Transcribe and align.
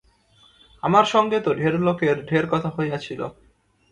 আমার 0.83 1.05
সঙ্গে 1.05 1.37
তো 1.39 1.49
ঢের 1.53 1.75
লোকের 1.79 2.17
ঢের 2.25 2.45
কথা 2.47 2.69
হইয়াছিল। 2.69 3.21